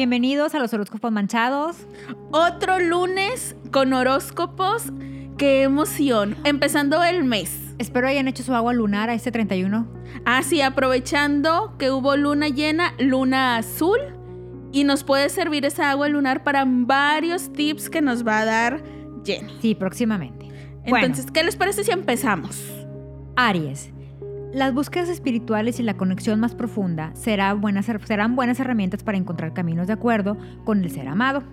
[0.00, 1.76] Bienvenidos a los horóscopos manchados.
[2.30, 4.84] Otro lunes con horóscopos.
[5.36, 6.38] ¡Qué emoción!
[6.44, 7.74] Empezando el mes.
[7.76, 9.86] Espero hayan hecho su agua lunar a este 31.
[10.24, 13.98] Ah, sí, aprovechando que hubo luna llena, luna azul.
[14.72, 18.82] Y nos puede servir esa agua lunar para varios tips que nos va a dar
[19.26, 19.52] Jenny.
[19.60, 20.48] Sí, próximamente.
[20.86, 22.58] Entonces, ¿qué les parece si empezamos?
[23.36, 23.92] Aries.
[24.52, 29.54] Las búsquedas espirituales y la conexión más profunda serán buenas, serán buenas herramientas para encontrar
[29.54, 31.44] caminos de acuerdo con el ser amado.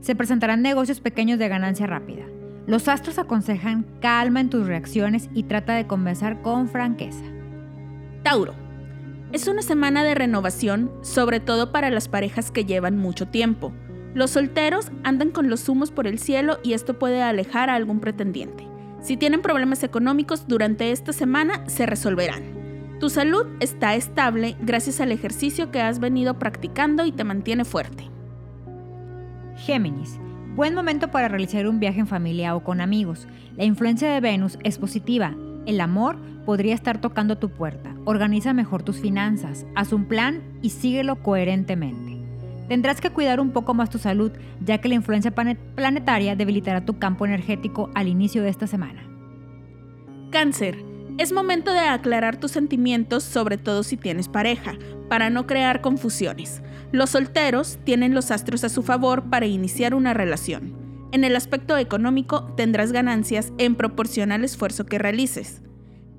[0.00, 2.24] Se presentarán negocios pequeños de ganancia rápida.
[2.66, 7.22] Los astros aconsejan calma en tus reacciones y trata de conversar con franqueza.
[8.24, 8.54] Tauro.
[9.30, 13.72] Es una semana de renovación, sobre todo para las parejas que llevan mucho tiempo.
[14.14, 18.00] Los solteros andan con los humos por el cielo y esto puede alejar a algún
[18.00, 18.66] pretendiente.
[19.06, 22.42] Si tienen problemas económicos durante esta semana, se resolverán.
[22.98, 28.10] Tu salud está estable gracias al ejercicio que has venido practicando y te mantiene fuerte.
[29.58, 30.18] Géminis.
[30.56, 33.28] Buen momento para realizar un viaje en familia o con amigos.
[33.56, 35.36] La influencia de Venus es positiva.
[35.66, 37.94] El amor podría estar tocando tu puerta.
[38.06, 42.15] Organiza mejor tus finanzas, haz un plan y síguelo coherentemente.
[42.68, 44.32] Tendrás que cuidar un poco más tu salud,
[44.64, 49.08] ya que la influencia planetaria debilitará tu campo energético al inicio de esta semana.
[50.30, 50.84] Cáncer.
[51.18, 54.74] Es momento de aclarar tus sentimientos, sobre todo si tienes pareja,
[55.08, 56.62] para no crear confusiones.
[56.92, 60.74] Los solteros tienen los astros a su favor para iniciar una relación.
[61.12, 65.62] En el aspecto económico tendrás ganancias en proporción al esfuerzo que realices.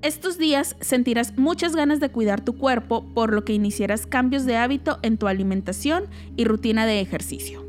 [0.03, 4.55] Estos días sentirás muchas ganas de cuidar tu cuerpo, por lo que iniciarás cambios de
[4.55, 7.65] hábito en tu alimentación y rutina de ejercicio.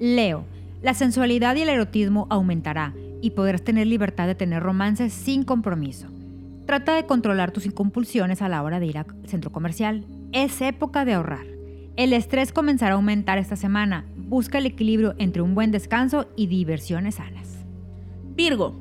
[0.00, 0.44] Leo,
[0.82, 6.08] la sensualidad y el erotismo aumentará y podrás tener libertad de tener romances sin compromiso.
[6.66, 10.06] Trata de controlar tus compulsiones a la hora de ir al centro comercial.
[10.32, 11.46] Es época de ahorrar.
[11.96, 14.06] El estrés comenzará a aumentar esta semana.
[14.16, 17.58] Busca el equilibrio entre un buen descanso y diversiones sanas.
[18.34, 18.74] Virgo,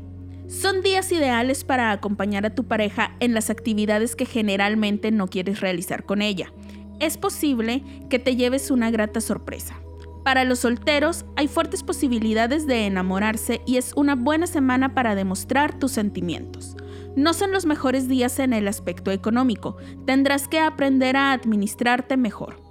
[0.52, 5.62] son días ideales para acompañar a tu pareja en las actividades que generalmente no quieres
[5.62, 6.52] realizar con ella.
[7.00, 9.80] Es posible que te lleves una grata sorpresa.
[10.26, 15.80] Para los solteros hay fuertes posibilidades de enamorarse y es una buena semana para demostrar
[15.80, 16.76] tus sentimientos.
[17.16, 22.62] No son los mejores días en el aspecto económico, tendrás que aprender a administrarte mejor.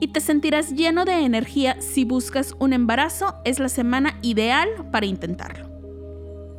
[0.00, 5.04] Y te sentirás lleno de energía si buscas un embarazo, es la semana ideal para
[5.04, 5.70] intentarlo.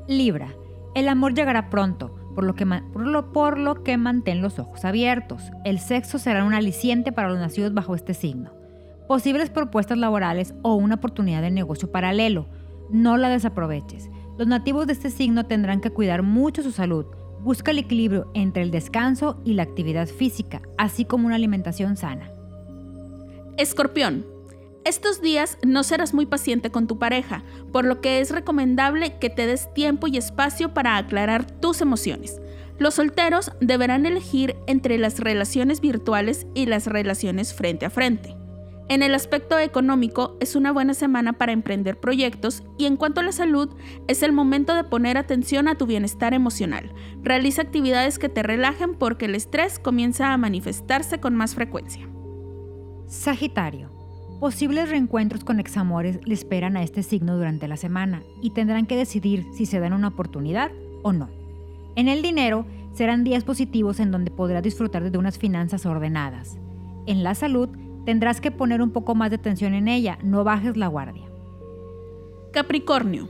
[0.07, 0.55] Libra.
[0.97, 5.51] El amor llegará pronto, por lo, que, por, lo, que mantén los ojos abiertos.
[5.63, 8.51] El sexo será un aliciente para los nacidos bajo este signo.
[9.07, 12.47] Posibles propuestas laborales o una oportunidad de negocio paralelo.
[12.89, 14.09] No la desaproveches.
[14.39, 17.05] Los nativos de este signo tendrán que cuidar mucho su salud.
[17.41, 22.31] Busca el equilibrio entre el descanso y la actividad física, así como una alimentación sana.
[23.57, 24.36] Escorpión.
[24.87, 27.43] Estos días no serás muy paciente con tu pareja,
[27.73, 32.39] por lo que es recomendable que te des tiempo y espacio para aclarar tus emociones.
[32.79, 38.37] Los solteros deberán elegir entre las relaciones virtuales y las relaciones frente a frente.
[38.87, 43.25] En el aspecto económico es una buena semana para emprender proyectos y en cuanto a
[43.25, 43.67] la salud
[44.07, 46.93] es el momento de poner atención a tu bienestar emocional.
[47.21, 52.07] Realiza actividades que te relajen porque el estrés comienza a manifestarse con más frecuencia.
[53.07, 53.96] Sagitario.
[54.39, 58.95] Posibles reencuentros con examores le esperan a este signo durante la semana y tendrán que
[58.95, 60.69] decidir si se dan una oportunidad
[61.01, 61.29] o no.
[61.95, 66.59] En el dinero serán días positivos en donde podrás disfrutar de unas finanzas ordenadas.
[67.07, 67.69] En la salud
[68.05, 71.25] tendrás que poner un poco más de atención en ella, no bajes la guardia.
[72.53, 73.29] Capricornio,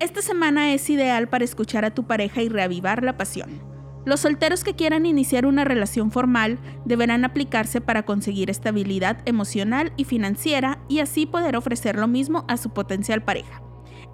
[0.00, 3.71] esta semana es ideal para escuchar a tu pareja y reavivar la pasión.
[4.04, 10.04] Los solteros que quieran iniciar una relación formal deberán aplicarse para conseguir estabilidad emocional y
[10.04, 13.62] financiera y así poder ofrecer lo mismo a su potencial pareja.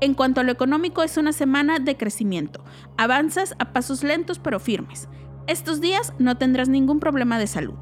[0.00, 2.62] En cuanto a lo económico, es una semana de crecimiento.
[2.96, 5.08] Avanzas a pasos lentos pero firmes.
[5.46, 7.78] Estos días no tendrás ningún problema de salud.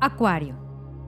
[0.00, 0.60] Acuario.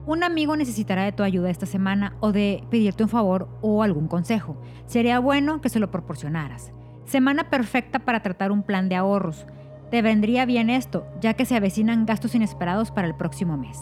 [0.05, 4.07] Un amigo necesitará de tu ayuda esta semana o de pedirte un favor o algún
[4.07, 4.59] consejo.
[4.85, 6.73] Sería bueno que se lo proporcionaras.
[7.05, 9.45] Semana perfecta para tratar un plan de ahorros.
[9.93, 13.79] Te vendría bien esto, ya que se avecinan gastos inesperados para el próximo mes.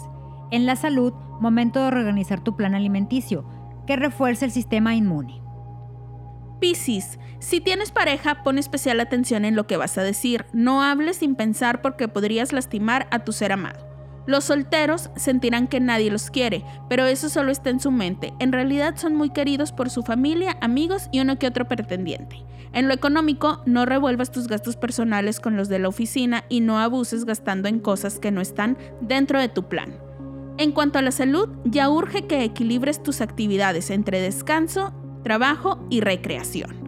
[0.50, 3.46] En la salud, momento de reorganizar tu plan alimenticio,
[3.86, 5.40] que refuerce el sistema inmune.
[6.60, 10.44] Piscis, si tienes pareja, pon especial atención en lo que vas a decir.
[10.52, 13.91] No hables sin pensar porque podrías lastimar a tu ser amado.
[14.26, 18.32] Los solteros sentirán que nadie los quiere, pero eso solo está en su mente.
[18.38, 22.44] En realidad son muy queridos por su familia, amigos y uno que otro pretendiente.
[22.72, 26.78] En lo económico, no revuelvas tus gastos personales con los de la oficina y no
[26.78, 29.94] abuses gastando en cosas que no están dentro de tu plan.
[30.56, 36.00] En cuanto a la salud, ya urge que equilibres tus actividades entre descanso, trabajo y
[36.00, 36.82] recreación.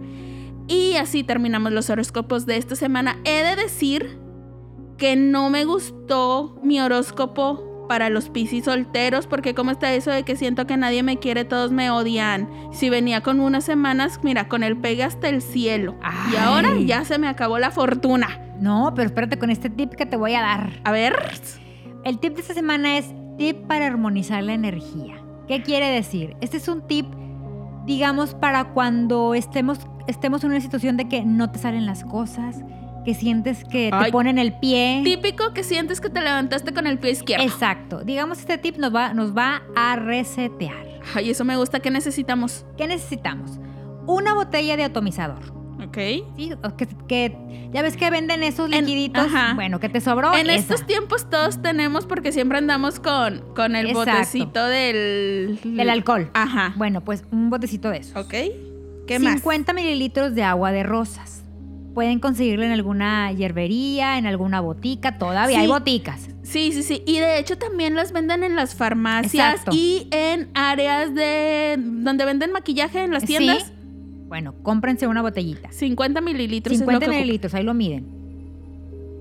[0.69, 3.19] Y así terminamos los horóscopos de esta semana.
[3.25, 4.19] He de decir
[4.96, 10.23] que no me gustó mi horóscopo para los piscis solteros, porque como está eso de
[10.23, 12.49] que siento que nadie me quiere, todos me odian.
[12.73, 15.96] Si venía con unas semanas, mira, con el pegue hasta el cielo.
[16.32, 18.41] Y ahora ya se me acabó la fortuna.
[18.58, 20.81] No, pero espérate con este tip que te voy a dar.
[20.85, 21.14] A ver.
[22.05, 25.17] El tip de esta semana es tip para armonizar la energía.
[25.49, 26.37] ¿Qué quiere decir?
[26.40, 27.06] Este es un tip,
[27.87, 32.62] digamos, para cuando estemos, estemos en una situación de que no te salen las cosas,
[33.05, 35.03] que sientes que te ponen el pie.
[35.05, 37.45] Típico que sientes que te levantaste con el pie izquierdo.
[37.45, 38.05] Exacto.
[38.05, 40.87] Digamos, este tip nos va, nos va a resetear.
[41.15, 41.81] Ay, eso me gusta.
[41.81, 42.65] ¿Qué necesitamos?
[42.77, 43.59] ¿Qué necesitamos?
[44.06, 45.55] Una botella de atomizador.
[45.85, 45.97] Ok.
[46.37, 46.53] Sí,
[47.09, 47.37] que,
[47.73, 49.29] ya ves que venden esos liquiditos.
[49.55, 50.35] bueno, que te sobró.
[50.35, 55.59] En estos tiempos todos tenemos porque siempre andamos con, con el botecito del...
[55.62, 56.31] Del alcohol.
[56.35, 56.73] Ajá.
[56.77, 58.17] Bueno, pues un botecito de esos.
[58.17, 58.33] Ok.
[59.07, 59.41] ¿Qué 50 más?
[59.41, 61.44] 50 mililitros de agua de rosas.
[61.94, 66.29] Pueden conseguirlo en alguna hierbería, en alguna botica, todavía hay boticas.
[66.43, 67.02] Sí, sí, sí.
[67.06, 72.50] Y de hecho también las venden en las farmacias y en áreas de donde venden
[72.50, 73.73] maquillaje en las tiendas.
[74.26, 75.70] Bueno, cómprense una botellita.
[75.70, 76.76] 50 mililitros.
[76.76, 78.06] 50 mililitros, ahí lo miden.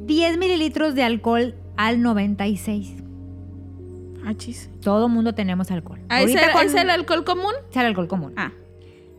[0.08, 2.96] 10 mililitros de alcohol al 96.
[4.26, 4.70] Ah, chis.
[4.82, 6.00] Todo mundo tenemos alcohol.
[6.10, 6.40] ¿Ah, ¿es, el,
[6.90, 7.54] alcohol común?
[7.70, 8.34] Es el alcohol común.
[8.36, 8.52] Ah.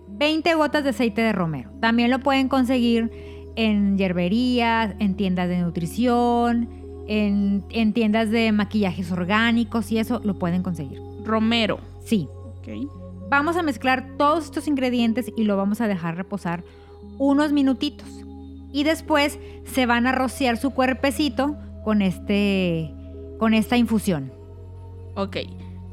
[0.08, 1.70] 20 gotas de aceite de romero.
[1.80, 6.68] También lo pueden conseguir en hierberías, en tiendas de nutrición,
[7.06, 11.00] en, tiendas de maquillajes orgánicos y eso lo pueden conseguir.
[11.24, 11.78] Romero.
[12.04, 12.28] Sí.
[13.30, 16.64] Vamos a mezclar todos estos ingredientes y lo vamos a dejar reposar
[17.18, 18.08] unos minutitos.
[18.72, 22.92] Y después se van a rociar su cuerpecito con, este,
[23.38, 24.32] con esta infusión.
[25.14, 25.36] Ok.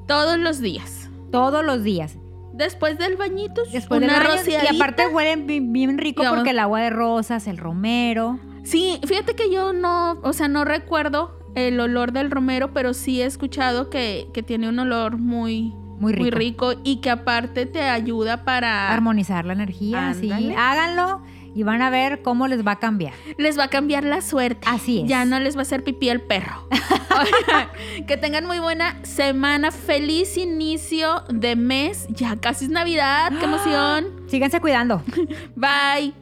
[0.08, 1.10] Todos los días.
[1.32, 2.18] Todos los días.
[2.62, 7.48] Después del bañito, Después una Y aparte huelen bien, rico porque el agua de rosas,
[7.48, 8.40] el romero.
[8.64, 13.20] Sí, fíjate que yo no, o sea, no recuerdo el olor del romero, pero sí
[13.20, 16.22] he escuchado que, que tiene un olor muy, muy rico.
[16.22, 16.74] muy rico.
[16.84, 20.14] y que aparte te ayuda para armonizar la energía.
[20.14, 21.24] Sí, háganlo
[21.54, 23.14] y van a ver cómo les va a cambiar.
[23.38, 24.68] Les va a cambiar la suerte.
[24.70, 25.10] Así es.
[25.10, 26.68] Ya no les va a hacer pipí el perro.
[28.08, 32.08] que tengan muy buena semana, feliz inicio de mes.
[32.10, 34.22] Ya casi es Navidad, qué emoción.
[34.28, 35.02] Síganse cuidando.
[35.56, 36.21] Bye.